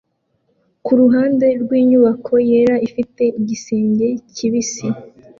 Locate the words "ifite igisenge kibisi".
2.87-4.87